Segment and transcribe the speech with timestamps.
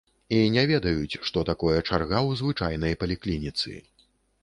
[0.37, 3.81] І не ведаюць, што такое чарга ў звычайнай паліклініцы.